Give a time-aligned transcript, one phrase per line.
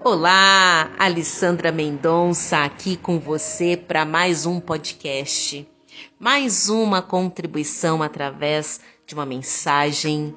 [0.00, 5.68] Olá, Alessandra Mendonça aqui com você para mais um podcast,
[6.18, 10.36] mais uma contribuição através de uma mensagem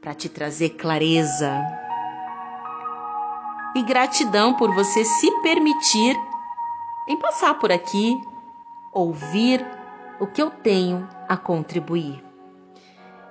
[0.00, 1.60] para te trazer clareza
[3.74, 6.16] e gratidão por você se permitir
[7.08, 8.16] em passar por aqui,
[8.92, 9.66] ouvir
[10.20, 12.22] o que eu tenho a contribuir.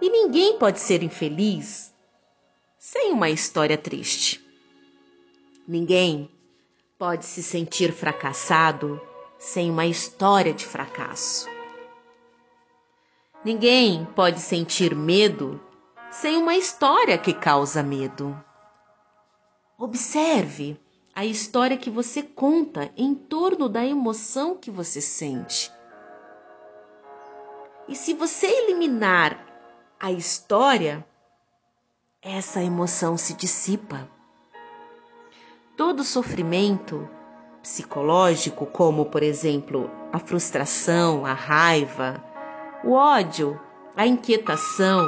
[0.01, 1.93] E ninguém pode ser infeliz
[2.77, 4.48] sem uma história triste.
[5.69, 6.31] Ninguém
[6.97, 8.99] pode se sentir fracassado
[9.37, 11.47] sem uma história de fracasso.
[13.45, 15.61] Ninguém pode sentir medo
[16.09, 18.35] sem uma história que causa medo.
[19.77, 20.75] Observe
[21.13, 25.71] a história que você conta em torno da emoção que você sente.
[27.87, 29.37] E se você eliminar
[29.99, 31.05] a história,
[32.23, 34.09] essa emoção se dissipa.
[35.79, 37.07] Todo sofrimento
[37.61, 42.21] psicológico, como por exemplo a frustração, a raiva,
[42.83, 43.57] o ódio,
[43.95, 45.07] a inquietação,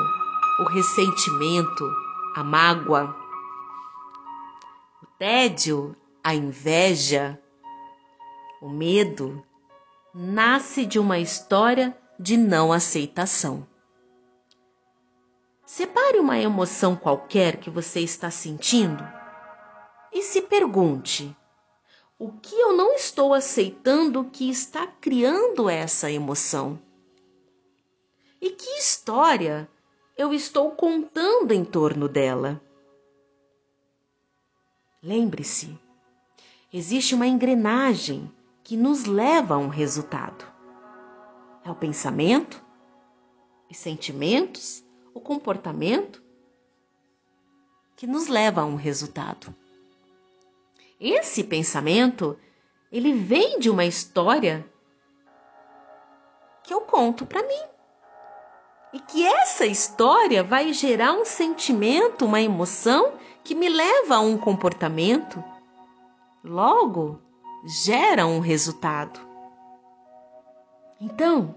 [0.62, 1.84] o ressentimento,
[2.38, 3.14] a mágoa,
[5.04, 7.38] o tédio, a inveja,
[8.62, 9.44] o medo,
[10.16, 13.68] nasce de uma história de não aceitação.
[15.66, 19.21] Separe uma emoção qualquer que você está sentindo
[20.22, 21.36] e se pergunte:
[22.20, 26.80] o que eu não estou aceitando que está criando essa emoção?
[28.40, 29.68] E que história
[30.16, 32.62] eu estou contando em torno dela?
[35.02, 35.80] Lembre-se,
[36.72, 38.32] existe uma engrenagem
[38.64, 40.46] que nos leva a um resultado.
[41.66, 42.64] É o pensamento,
[43.70, 44.84] os sentimentos
[45.14, 46.24] o comportamento
[47.96, 49.54] que nos leva a um resultado.
[51.02, 52.38] Esse pensamento,
[52.92, 54.64] ele vem de uma história
[56.64, 57.64] que eu conto para mim.
[58.94, 63.14] E que essa história vai gerar um sentimento, uma emoção
[63.44, 65.44] que me leva a um comportamento.
[66.44, 67.20] Logo,
[67.84, 69.20] gera um resultado.
[71.00, 71.56] Então,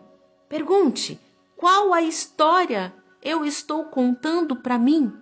[0.48, 1.20] pergunte:
[1.54, 5.12] qual a história eu estou contando para mim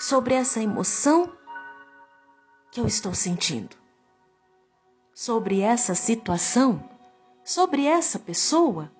[0.00, 1.38] sobre essa emoção
[2.70, 3.76] que eu estou sentindo,
[5.12, 6.88] sobre essa situação,
[7.44, 8.90] sobre essa pessoa.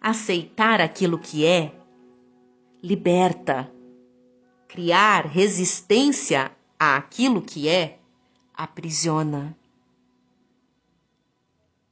[0.00, 1.72] Aceitar aquilo que é
[2.82, 3.70] liberta.
[4.68, 7.98] Criar resistência àquilo que é
[8.52, 9.56] aprisiona.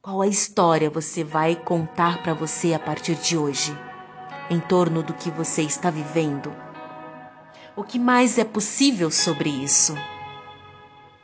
[0.01, 3.71] Qual a história você vai contar para você a partir de hoje,
[4.49, 6.53] em torno do que você está vivendo?
[7.75, 9.95] O que mais é possível sobre isso?